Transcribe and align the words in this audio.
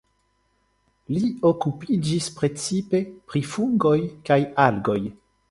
Li 1.17 1.29
okupiĝis 1.49 2.31
precipe 2.39 3.03
pri 3.35 3.45
fungoj 3.53 3.95
kaj 4.31 4.41
algoj. 4.67 4.99